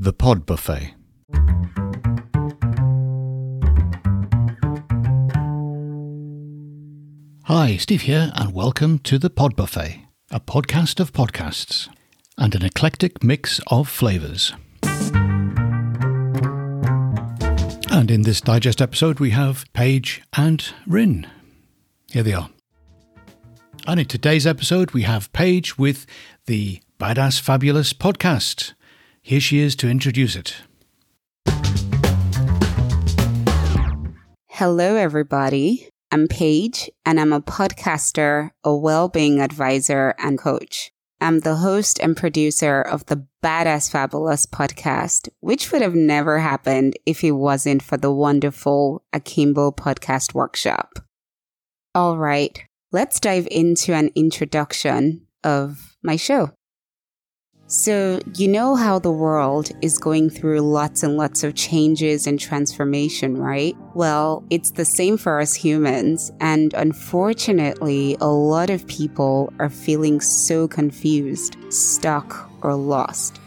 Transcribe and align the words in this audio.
The 0.00 0.12
Pod 0.12 0.46
Buffet. 0.46 0.94
Hi, 7.46 7.76
Steve 7.78 8.02
here, 8.02 8.30
and 8.36 8.54
welcome 8.54 9.00
to 9.00 9.18
The 9.18 9.28
Pod 9.28 9.56
Buffet, 9.56 10.04
a 10.30 10.38
podcast 10.38 11.00
of 11.00 11.12
podcasts 11.12 11.88
and 12.36 12.54
an 12.54 12.64
eclectic 12.64 13.24
mix 13.24 13.60
of 13.66 13.88
flavours. 13.88 14.52
And 17.90 18.08
in 18.08 18.22
this 18.22 18.40
digest 18.40 18.80
episode, 18.80 19.18
we 19.18 19.30
have 19.30 19.64
Paige 19.72 20.22
and 20.36 20.64
Rin. 20.86 21.26
Here 22.12 22.22
they 22.22 22.34
are. 22.34 22.50
And 23.88 23.98
in 23.98 24.06
today's 24.06 24.46
episode, 24.46 24.92
we 24.92 25.02
have 25.02 25.32
Paige 25.32 25.76
with 25.76 26.06
the 26.46 26.82
Badass 27.00 27.40
Fabulous 27.40 27.92
podcast. 27.92 28.74
Here 29.28 29.40
she 29.40 29.58
is 29.58 29.76
to 29.76 29.90
introduce 29.90 30.36
it. 30.36 30.56
Hello, 34.48 34.96
everybody. 34.96 35.90
I'm 36.10 36.28
Paige, 36.28 36.88
and 37.04 37.20
I'm 37.20 37.34
a 37.34 37.42
podcaster, 37.42 38.52
a 38.64 38.74
well 38.74 39.10
being 39.10 39.38
advisor, 39.42 40.14
and 40.18 40.38
coach. 40.38 40.92
I'm 41.20 41.40
the 41.40 41.56
host 41.56 42.00
and 42.00 42.16
producer 42.16 42.80
of 42.80 43.04
the 43.04 43.26
Badass 43.44 43.90
Fabulous 43.90 44.46
podcast, 44.46 45.28
which 45.40 45.72
would 45.72 45.82
have 45.82 45.94
never 45.94 46.38
happened 46.38 46.98
if 47.04 47.22
it 47.22 47.32
wasn't 47.32 47.82
for 47.82 47.98
the 47.98 48.10
wonderful 48.10 49.04
Akimbo 49.12 49.72
podcast 49.72 50.32
workshop. 50.32 51.00
All 51.94 52.16
right, 52.16 52.58
let's 52.92 53.20
dive 53.20 53.46
into 53.50 53.92
an 53.92 54.10
introduction 54.14 55.26
of 55.44 55.98
my 56.02 56.16
show. 56.16 56.52
So, 57.70 58.18
you 58.34 58.48
know 58.48 58.76
how 58.76 58.98
the 58.98 59.12
world 59.12 59.70
is 59.82 59.98
going 59.98 60.30
through 60.30 60.60
lots 60.60 61.02
and 61.02 61.18
lots 61.18 61.44
of 61.44 61.54
changes 61.54 62.26
and 62.26 62.40
transformation, 62.40 63.36
right? 63.36 63.76
Well, 63.92 64.42
it's 64.48 64.70
the 64.70 64.86
same 64.86 65.18
for 65.18 65.38
us 65.38 65.52
humans. 65.52 66.32
And 66.40 66.72
unfortunately, 66.72 68.16
a 68.22 68.26
lot 68.26 68.70
of 68.70 68.86
people 68.86 69.52
are 69.58 69.68
feeling 69.68 70.22
so 70.22 70.66
confused, 70.66 71.58
stuck, 71.68 72.50
or 72.62 72.74
lost. 72.74 73.38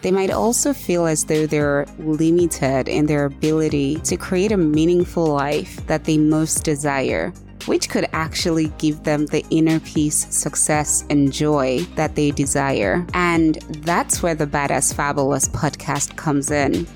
They 0.00 0.10
might 0.10 0.30
also 0.30 0.72
feel 0.72 1.04
as 1.04 1.24
though 1.24 1.46
they're 1.46 1.84
limited 1.98 2.88
in 2.88 3.04
their 3.04 3.26
ability 3.26 3.96
to 4.04 4.16
create 4.16 4.52
a 4.52 4.56
meaningful 4.56 5.26
life 5.26 5.86
that 5.86 6.04
they 6.04 6.16
most 6.16 6.64
desire 6.64 7.34
which 7.66 7.88
could 7.88 8.08
actually 8.12 8.68
give 8.78 9.02
them 9.04 9.26
the 9.26 9.44
inner 9.50 9.80
peace, 9.80 10.26
success, 10.34 11.04
and 11.10 11.32
joy 11.32 11.80
that 11.94 12.14
they 12.14 12.30
desire. 12.30 13.06
And 13.14 13.56
that's 13.82 14.22
where 14.22 14.34
the 14.34 14.46
Badass 14.46 14.94
Fabulous 14.94 15.48
podcast 15.48 16.16
comes 16.16 16.50
in. 16.50 16.86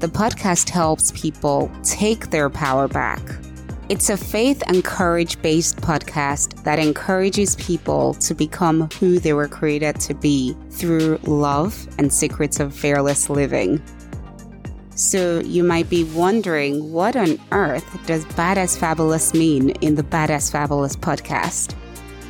The 0.00 0.08
podcast 0.08 0.68
helps 0.68 1.10
people 1.12 1.70
take 1.82 2.30
their 2.30 2.50
power 2.50 2.86
back. 2.86 3.20
It's 3.88 4.10
a 4.10 4.18
faith 4.18 4.62
and 4.66 4.84
courage 4.84 5.40
based 5.40 5.78
podcast 5.78 6.62
that 6.62 6.78
encourages 6.78 7.56
people 7.56 8.12
to 8.14 8.34
become 8.34 8.88
who 9.00 9.18
they 9.18 9.32
were 9.32 9.48
created 9.48 9.98
to 10.00 10.14
be 10.14 10.54
through 10.70 11.18
love 11.24 11.88
and 11.98 12.12
secrets 12.12 12.60
of 12.60 12.74
fearless 12.74 13.30
living. 13.30 13.82
So 14.98 15.38
you 15.42 15.62
might 15.62 15.88
be 15.88 16.02
wondering 16.02 16.92
what 16.92 17.14
on 17.14 17.38
earth 17.52 17.86
does 18.06 18.24
Badass 18.24 18.76
Fabulous 18.76 19.32
mean 19.32 19.70
in 19.80 19.94
the 19.94 20.02
Badass 20.02 20.50
Fabulous 20.50 20.96
podcast? 20.96 21.76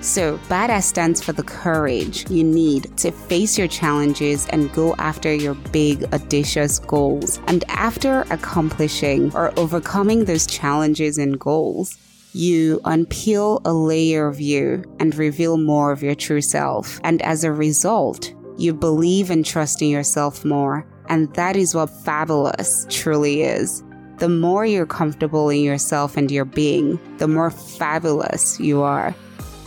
So, 0.02 0.36
badass 0.50 0.82
stands 0.82 1.22
for 1.22 1.32
the 1.32 1.42
courage 1.42 2.30
you 2.30 2.44
need 2.44 2.94
to 2.98 3.10
face 3.10 3.56
your 3.56 3.68
challenges 3.68 4.46
and 4.48 4.70
go 4.74 4.94
after 4.98 5.32
your 5.32 5.54
big, 5.72 6.04
audacious 6.12 6.78
goals. 6.78 7.40
And 7.46 7.64
after 7.68 8.20
accomplishing 8.30 9.34
or 9.34 9.58
overcoming 9.58 10.26
those 10.26 10.46
challenges 10.46 11.16
and 11.16 11.40
goals, 11.40 11.96
you 12.34 12.82
unpeel 12.84 13.62
a 13.64 13.72
layer 13.72 14.26
of 14.26 14.40
you 14.42 14.84
and 15.00 15.14
reveal 15.14 15.56
more 15.56 15.90
of 15.90 16.02
your 16.02 16.14
true 16.14 16.42
self. 16.42 17.00
And 17.02 17.22
as 17.22 17.44
a 17.44 17.50
result, 17.50 18.34
you 18.58 18.74
believe 18.74 19.30
and 19.30 19.46
trust 19.46 19.80
in 19.80 19.88
yourself 19.88 20.44
more 20.44 20.86
and 21.08 21.32
that 21.34 21.56
is 21.56 21.74
what 21.74 21.90
fabulous 21.90 22.86
truly 22.88 23.42
is. 23.42 23.82
The 24.18 24.28
more 24.28 24.66
you're 24.66 24.86
comfortable 24.86 25.48
in 25.48 25.60
yourself 25.60 26.16
and 26.16 26.30
your 26.30 26.44
being, 26.44 26.98
the 27.18 27.28
more 27.28 27.50
fabulous 27.50 28.58
you 28.58 28.82
are. 28.82 29.14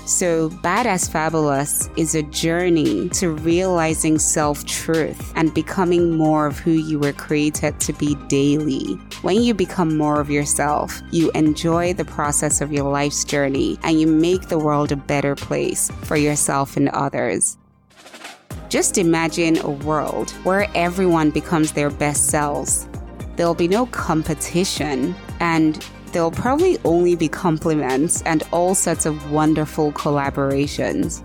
So, 0.06 0.50
Badass 0.50 1.10
Fabulous 1.10 1.90
is 1.96 2.16
a 2.16 2.24
journey 2.24 3.08
to 3.10 3.30
realizing 3.30 4.18
self 4.18 4.66
truth 4.66 5.32
and 5.36 5.54
becoming 5.54 6.18
more 6.18 6.48
of 6.48 6.58
who 6.58 6.72
you 6.72 7.00
were 7.00 7.14
created 7.14 7.80
to 7.82 7.94
be 7.94 8.16
daily. 8.28 8.96
When 9.22 9.42
you 9.42 9.54
become 9.54 9.98
more 9.98 10.20
of 10.20 10.30
yourself, 10.30 11.02
you 11.12 11.32
enjoy 11.32 11.94
the 11.94 12.04
process 12.04 12.62
of 12.62 12.74
your 12.74 12.92
life's 12.92 13.24
journey 13.24 13.78
and 13.84 14.02
you 14.02 14.08
make 14.08 14.50
the 14.50 14.60
world 14.60 14.92
a 14.92 14.98
better 14.98 15.36
place 15.36 15.90
for 16.02 16.18
yourself 16.18 16.76
and 16.76 16.90
others. 16.90 17.58
Just 18.72 18.98
imagine 18.98 19.58
a 19.58 19.70
world 19.70 20.32
where 20.46 20.66
everyone 20.76 21.30
becomes 21.30 21.74
their 21.74 21.90
best 21.90 22.28
selves. 22.28 22.88
There'll 23.36 23.54
be 23.54 23.68
no 23.68 23.86
competition, 23.88 25.14
and 25.42 25.86
there'll 26.14 26.32
probably 26.32 26.78
only 26.86 27.18
be 27.18 27.28
compliments 27.28 28.22
and 28.22 28.44
all 28.54 28.74
sorts 28.74 29.06
of 29.06 29.30
wonderful 29.30 29.92
collaborations. 29.92 31.22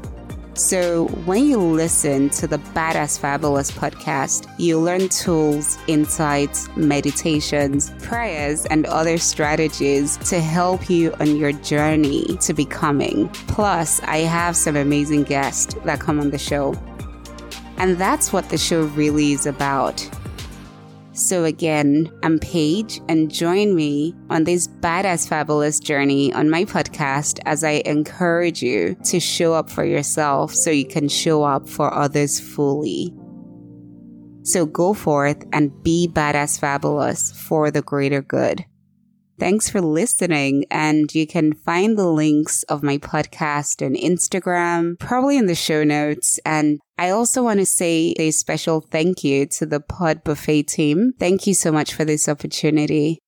So, 0.58 1.06
when 1.24 1.44
you 1.44 1.58
listen 1.58 2.30
to 2.30 2.48
the 2.48 2.58
Badass 2.58 3.20
Fabulous 3.20 3.70
podcast, 3.70 4.52
you 4.58 4.80
learn 4.80 5.08
tools, 5.08 5.78
insights, 5.86 6.68
meditations, 6.74 7.92
prayers, 8.00 8.66
and 8.66 8.86
other 8.86 9.18
strategies 9.18 10.16
to 10.30 10.40
help 10.40 10.90
you 10.90 11.14
on 11.20 11.36
your 11.36 11.52
journey 11.52 12.38
to 12.40 12.52
becoming. 12.52 13.28
Plus, 13.46 14.02
I 14.02 14.18
have 14.18 14.56
some 14.56 14.74
amazing 14.74 15.22
guests 15.22 15.76
that 15.84 16.00
come 16.00 16.18
on 16.18 16.30
the 16.30 16.38
show. 16.38 16.74
And 17.78 17.98
that's 17.98 18.32
what 18.32 18.48
the 18.48 18.58
show 18.58 18.82
really 18.82 19.32
is 19.32 19.46
about. 19.46 20.08
So, 21.12 21.44
again, 21.44 22.12
I'm 22.22 22.38
Paige, 22.38 23.00
and 23.08 23.32
join 23.32 23.74
me 23.74 24.14
on 24.28 24.44
this 24.44 24.68
badass 24.68 25.26
fabulous 25.26 25.80
journey 25.80 26.30
on 26.34 26.50
my 26.50 26.66
podcast 26.66 27.38
as 27.46 27.64
I 27.64 27.82
encourage 27.86 28.62
you 28.62 28.96
to 29.04 29.18
show 29.18 29.54
up 29.54 29.70
for 29.70 29.82
yourself 29.82 30.52
so 30.54 30.70
you 30.70 30.84
can 30.84 31.08
show 31.08 31.42
up 31.42 31.70
for 31.70 31.92
others 31.92 32.38
fully. 32.38 33.14
So, 34.42 34.66
go 34.66 34.92
forth 34.92 35.42
and 35.54 35.72
be 35.82 36.06
badass 36.12 36.60
fabulous 36.60 37.32
for 37.32 37.70
the 37.70 37.80
greater 37.80 38.20
good. 38.20 38.66
Thanks 39.38 39.68
for 39.68 39.82
listening. 39.82 40.64
And 40.70 41.14
you 41.14 41.26
can 41.26 41.52
find 41.52 41.98
the 41.98 42.06
links 42.06 42.62
of 42.64 42.82
my 42.82 42.96
podcast 42.96 43.84
and 43.84 43.94
Instagram, 43.94 44.98
probably 44.98 45.36
in 45.36 45.46
the 45.46 45.54
show 45.54 45.84
notes. 45.84 46.40
And 46.46 46.80
I 46.96 47.10
also 47.10 47.42
want 47.42 47.60
to 47.60 47.66
say 47.66 48.14
a 48.18 48.30
special 48.30 48.80
thank 48.80 49.22
you 49.22 49.44
to 49.46 49.66
the 49.66 49.80
Pod 49.80 50.24
Buffet 50.24 50.62
team. 50.62 51.12
Thank 51.18 51.46
you 51.46 51.52
so 51.52 51.70
much 51.70 51.92
for 51.92 52.04
this 52.04 52.28
opportunity. 52.28 53.18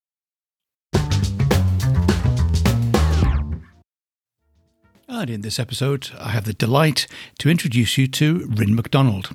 And 5.10 5.30
in 5.30 5.40
this 5.42 5.58
episode, 5.58 6.10
I 6.18 6.30
have 6.30 6.44
the 6.44 6.54
delight 6.54 7.06
to 7.38 7.50
introduce 7.50 7.98
you 7.98 8.06
to 8.08 8.46
Rin 8.48 8.74
McDonald, 8.74 9.30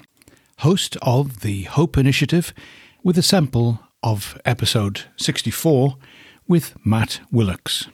host 0.59 0.97
of 1.01 1.41
the 1.41 1.63
Hope 1.63 1.97
Initiative, 1.97 2.53
with 3.03 3.17
a 3.17 3.23
sample 3.23 3.79
of 4.01 4.39
episode 4.45 5.06
64 5.17 5.97
with 6.47 6.75
Matt 6.85 7.21
Willocks. 7.31 7.87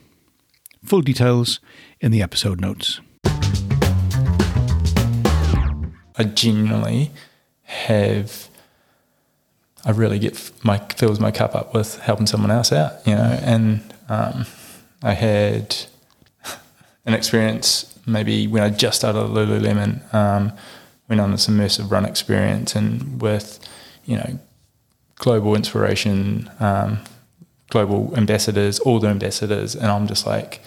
Full 0.84 1.02
details 1.02 1.60
in 2.00 2.12
the 2.12 2.22
episode 2.22 2.60
notes. 2.62 3.02
I 6.16 6.24
genuinely 6.24 7.12
have, 7.64 8.50
I 9.86 9.92
really 9.92 10.20
get 10.20 10.52
my 10.64 10.80
fills 10.96 11.20
my 11.20 11.32
cup 11.32 11.56
up 11.56 11.74
with 11.74 12.00
helping 12.00 12.28
someone 12.28 12.52
else 12.52 12.72
out, 12.72 13.06
you 13.06 13.16
know. 13.16 13.40
And 13.44 13.94
um, 14.10 14.46
I 15.02 15.14
had 15.14 15.76
an 17.06 17.14
experience 17.14 17.90
maybe 18.10 18.48
when 18.48 18.64
I 18.64 18.70
just 18.70 18.98
started 18.98 19.20
Lululemon, 19.20 20.14
um, 20.14 20.54
went 21.08 21.22
on 21.22 21.32
this 21.32 21.48
immersive 21.48 21.92
run 21.92 22.06
experience, 22.06 22.76
and 22.76 23.22
with 23.22 23.60
you 24.06 24.18
know 24.18 24.40
global 25.16 25.56
inspiration, 25.56 26.50
um, 26.60 27.00
global 27.70 28.14
ambassadors, 28.16 28.80
all 28.80 29.00
the 29.00 29.08
ambassadors, 29.08 29.76
and 29.76 29.88
I'm 29.88 30.08
just 30.08 30.26
like, 30.26 30.62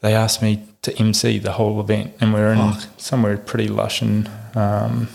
they 0.00 0.14
asked 0.14 0.42
me 0.42 0.64
to 0.82 0.96
MC 0.98 1.38
the 1.38 1.52
whole 1.52 1.80
event, 1.80 2.14
and 2.20 2.32
we're 2.32 2.52
in 2.52 2.58
oh. 2.58 2.80
somewhere 2.96 3.36
pretty 3.36 3.68
lush 3.68 4.02
in 4.02 4.28
um, 4.54 5.08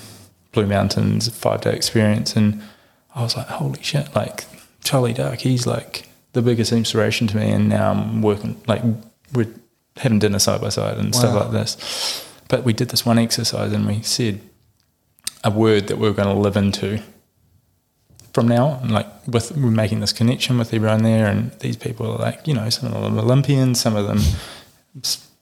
Blue 0.51 0.67
Mountains, 0.67 1.29
five 1.29 1.61
day 1.61 1.73
experience, 1.73 2.35
and 2.35 2.61
I 3.15 3.23
was 3.23 3.35
like, 3.35 3.47
holy 3.47 3.81
shit! 3.81 4.13
Like 4.15 4.45
Charlie 4.83 5.13
Dark, 5.13 5.39
he's 5.39 5.65
like 5.65 6.07
the 6.33 6.41
biggest 6.41 6.71
inspiration 6.71 7.27
to 7.27 7.37
me, 7.37 7.51
and 7.51 7.69
now 7.69 7.91
I'm 7.91 8.21
working 8.21 8.61
like 8.67 8.81
we're 9.33 9.53
having 9.97 10.19
dinner 10.19 10.39
side 10.39 10.61
by 10.61 10.69
side 10.69 10.97
and 10.97 11.13
wow. 11.13 11.19
stuff 11.19 11.35
like 11.35 11.51
this. 11.51 12.27
But 12.47 12.63
we 12.63 12.73
did 12.73 12.89
this 12.89 13.05
one 13.05 13.17
exercise, 13.17 13.71
and 13.71 13.87
we 13.87 14.01
said 14.01 14.41
a 15.43 15.49
word 15.49 15.87
that 15.87 15.97
we 15.97 16.07
were 16.07 16.13
going 16.13 16.27
to 16.27 16.39
live 16.39 16.55
into 16.55 17.01
from 18.33 18.47
now 18.47 18.81
like 18.85 19.07
with 19.27 19.51
we're 19.57 19.71
making 19.71 19.99
this 19.99 20.13
connection 20.13 20.57
with 20.57 20.73
everyone 20.73 21.03
there, 21.03 21.27
and 21.27 21.51
these 21.59 21.77
people 21.77 22.11
are 22.11 22.17
like, 22.17 22.47
you 22.47 22.53
know, 22.53 22.69
some 22.69 22.93
of 22.93 23.01
them 23.03 23.17
Olympians, 23.17 23.79
some 23.79 23.95
of 23.95 24.07
them 24.07 24.19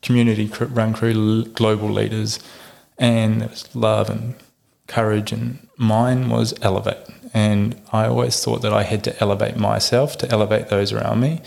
community 0.02 0.50
run 0.60 0.94
crew, 0.94 1.46
global 1.46 1.90
leaders, 1.90 2.40
and 2.98 3.42
there 3.42 3.50
was 3.50 3.76
love 3.76 4.10
and 4.10 4.36
courage, 4.88 5.32
and 5.32 5.68
mine 5.78 6.30
was 6.30 6.54
elevate. 6.62 6.98
And 7.34 7.80
I 7.94 8.08
always 8.08 8.44
thought 8.44 8.62
that 8.64 8.74
I 8.74 8.84
had 8.84 9.04
to 9.04 9.20
elevate 9.22 9.56
myself 9.56 10.18
to 10.20 10.30
elevate 10.32 10.70
those 10.70 10.92
around 10.92 11.20
me, 11.20 11.42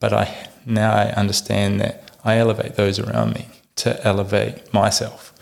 but 0.00 0.12
I 0.12 0.48
now 0.66 0.92
I 0.92 1.10
understand 1.12 1.80
that 1.80 2.10
I 2.24 2.36
elevate 2.36 2.74
those 2.74 2.98
around 2.98 3.34
me 3.34 3.46
to 3.76 4.04
elevate 4.06 4.72
myself. 4.74 5.32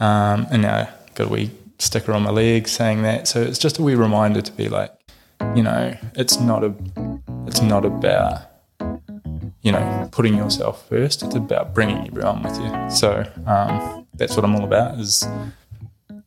Um, 0.00 0.46
and 0.50 0.62
now 0.62 0.88
got 1.14 1.28
a 1.28 1.30
wee 1.30 1.50
sticker 1.78 2.12
on 2.12 2.22
my 2.22 2.30
leg 2.30 2.68
saying 2.68 3.02
that. 3.02 3.28
So 3.28 3.42
it's 3.42 3.58
just 3.58 3.78
a 3.78 3.82
wee 3.82 3.94
reminder 3.94 4.40
to 4.40 4.52
be 4.52 4.68
like, 4.68 4.92
you 5.54 5.62
know, 5.62 5.96
it's 6.14 6.38
not 6.38 6.64
a, 6.64 6.74
it's 7.46 7.60
not 7.60 7.84
about, 7.84 8.42
you 9.62 9.72
know, 9.72 10.08
putting 10.12 10.34
yourself 10.36 10.88
first. 10.88 11.22
It's 11.22 11.34
about 11.34 11.74
bringing 11.74 12.06
everyone 12.06 12.42
with 12.42 12.56
you. 12.58 12.90
So 12.90 13.24
um, 13.46 14.06
that's 14.14 14.36
what 14.36 14.44
I'm 14.44 14.54
all 14.54 14.64
about 14.64 14.98
is 14.98 15.26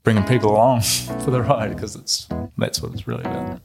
bringing 0.04 0.24
people 0.24 0.52
along 0.52 0.82
for 1.24 1.32
the 1.32 1.42
ride 1.42 1.74
because 1.76 1.96
it's 1.96 2.28
that's 2.58 2.82
what 2.82 2.94
it's 2.94 3.08
really 3.08 3.24
about. 3.26 3.62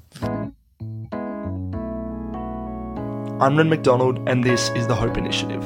I'm 3.41 3.57
Ren 3.57 3.69
McDonald, 3.69 4.21
and 4.29 4.45
this 4.45 4.71
is 4.71 4.87
the 4.87 4.95
Hope 4.95 5.17
Initiative, 5.17 5.65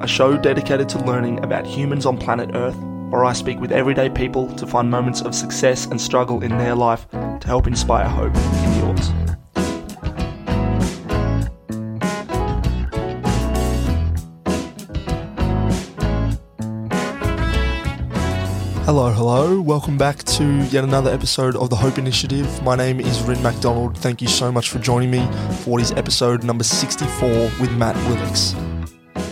a 0.00 0.06
show 0.06 0.36
dedicated 0.36 0.88
to 0.90 1.04
learning 1.04 1.42
about 1.42 1.66
humans 1.66 2.06
on 2.06 2.16
planet 2.16 2.50
Earth, 2.54 2.76
where 3.10 3.24
I 3.24 3.32
speak 3.32 3.58
with 3.58 3.72
everyday 3.72 4.10
people 4.10 4.48
to 4.56 4.66
find 4.66 4.90
moments 4.90 5.22
of 5.22 5.34
success 5.34 5.86
and 5.86 6.00
struggle 6.00 6.42
in 6.42 6.50
their 6.58 6.74
life 6.74 7.08
to 7.10 7.46
help 7.46 7.66
inspire 7.66 8.08
hope 8.08 8.34
in 8.36 8.86
yours. 8.86 9.12
Hello, 18.84 19.10
hello. 19.10 19.60
Welcome 19.60 19.98
back 19.98 20.24
to 20.24 20.44
yet 20.70 20.82
another 20.82 21.10
episode 21.10 21.56
of 21.56 21.68
the 21.68 21.76
Hope 21.76 21.98
Initiative. 21.98 22.62
My 22.62 22.74
name 22.74 23.00
is 23.00 23.20
Rin 23.22 23.42
MacDonald. 23.42 23.98
Thank 23.98 24.22
you 24.22 24.28
so 24.28 24.50
much 24.50 24.70
for 24.70 24.78
joining 24.78 25.10
me 25.10 25.20
for 25.62 25.72
what 25.72 25.82
is 25.82 25.92
episode 25.92 26.42
number 26.42 26.64
64 26.64 27.28
with 27.60 27.70
Matt 27.72 27.96
Willix. 28.06 28.67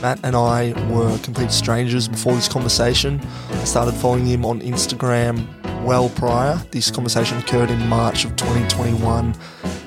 Matt 0.00 0.20
and 0.22 0.36
I 0.36 0.72
were 0.90 1.18
complete 1.18 1.50
strangers 1.50 2.08
before 2.08 2.34
this 2.34 2.48
conversation. 2.48 3.20
I 3.50 3.64
started 3.64 3.92
following 3.92 4.26
him 4.26 4.44
on 4.44 4.60
Instagram 4.60 5.46
well 5.84 6.08
prior. 6.10 6.56
This 6.70 6.90
conversation 6.90 7.38
occurred 7.38 7.70
in 7.70 7.86
March 7.88 8.24
of 8.24 8.36
2021. 8.36 9.34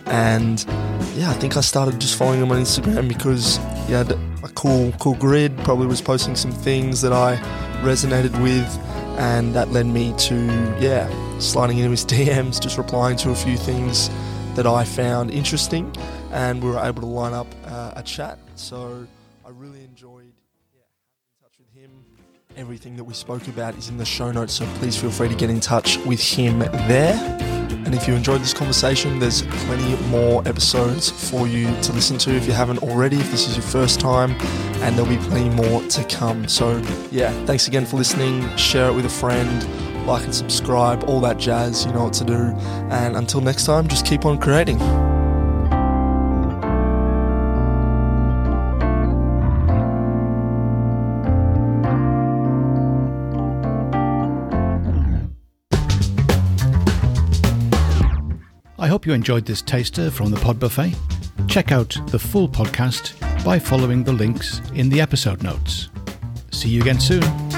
And 0.06 0.66
yeah, 1.16 1.30
I 1.30 1.34
think 1.34 1.58
I 1.58 1.62
started 1.62 2.00
just 2.00 2.18
following 2.18 2.42
him 2.42 2.52
on 2.52 2.62
Instagram 2.62 3.08
because 3.08 3.58
he 3.86 3.94
had 3.94 4.12
a 4.12 4.50
cool, 4.56 4.92
cool 5.00 5.16
grid, 5.16 5.58
probably 5.60 5.88
was 5.88 6.02
posting 6.02 6.36
some 6.36 6.52
things 6.52 7.02
that 7.02 7.14
I 7.14 7.36
resonated 7.84 8.42
with 8.42 8.68
and 9.20 9.54
that 9.54 9.70
led 9.72 9.86
me 9.86 10.14
to 10.18 10.36
yeah 10.80 11.10
sliding 11.40 11.78
into 11.78 11.92
his 11.92 12.06
DMs, 12.14 12.60
just 12.60 12.78
replying 12.78 13.18
to 13.18 13.32
a 13.32 13.36
few 13.36 13.58
things 13.58 14.10
that 14.56 14.66
I 14.66 14.84
found 14.84 15.32
interesting, 15.32 15.94
and 16.32 16.64
we 16.64 16.70
were 16.70 16.80
able 16.80 17.02
to 17.02 17.08
line 17.08 17.34
up 17.34 17.48
uh, 17.66 17.94
a 17.96 18.04
chat. 18.04 18.40
So 18.56 19.06
I 19.50 19.52
really 19.52 19.84
enjoyed 19.84 20.32
yeah, 20.76 20.82
in 21.26 21.44
touch 21.44 21.58
with 21.58 21.74
him. 21.74 21.90
Everything 22.56 22.96
that 22.98 23.04
we 23.04 23.16
spoke 23.16 23.48
about 23.48 23.76
is 23.80 23.90
in 23.90 23.98
the 23.98 24.06
show 24.06 24.32
notes, 24.32 24.54
so 24.54 24.66
please 24.76 24.96
feel 24.96 25.10
free 25.10 25.28
to 25.28 25.34
get 25.34 25.50
in 25.50 25.60
touch 25.60 25.98
with 26.06 26.22
him 26.22 26.60
there. 26.60 27.16
And 27.84 27.96
if 27.96 28.08
you 28.08 28.14
enjoyed 28.14 28.42
this 28.42 28.54
conversation, 28.54 29.18
there's 29.18 29.42
plenty 29.42 29.96
more 30.10 30.48
episodes 30.48 31.10
for 31.32 31.48
you 31.48 31.66
to 31.82 31.94
listen 31.94 32.20
to 32.20 32.36
if 32.36 32.46
you 32.46 32.54
haven't 32.54 32.84
already, 32.84 33.18
if 33.18 33.32
this 33.32 33.48
is 33.50 33.58
your 33.58 33.66
first 33.66 34.00
time, 34.00 34.34
and 34.84 34.96
there'll 34.96 35.10
be 35.10 35.18
plenty 35.18 35.50
more 35.50 35.82
to 35.82 36.04
come. 36.04 36.48
So, 36.48 36.78
yeah, 37.10 37.32
thanks 37.48 37.68
again 37.68 37.88
for 37.88 37.98
listening. 37.98 38.56
Share 38.56 38.90
it 38.90 38.94
with 38.94 39.08
a 39.08 39.10
friend, 39.10 40.06
like 40.06 40.26
and 40.26 40.36
subscribe, 40.36 41.06
all 41.06 41.20
that 41.22 41.40
jazz, 41.40 41.88
you 41.88 41.92
know 41.94 42.04
what 42.04 42.14
to 42.14 42.24
do. 42.24 42.54
And 42.92 43.18
until 43.18 43.42
next 43.42 43.66
time, 43.66 43.88
just 43.88 44.06
keep 44.06 44.26
on 44.26 44.38
creating. 44.38 44.80
I 58.80 58.88
hope 58.88 59.06
you 59.06 59.12
enjoyed 59.12 59.46
this 59.46 59.62
taster 59.62 60.10
from 60.10 60.32
the 60.32 60.38
Pod 60.38 60.58
Buffet. 60.58 60.96
Check 61.48 61.74
out 61.74 61.98
the 62.08 62.20
full 62.20 62.48
podcast 62.48 63.14
by 63.44 63.60
following 63.60 64.06
the 64.06 64.14
links 64.14 64.62
in 64.74 64.88
the 64.88 65.02
episode 65.02 65.44
notes. 65.44 65.90
See 66.52 66.70
you 66.70 66.82
again 66.82 67.02
soon. 67.02 67.49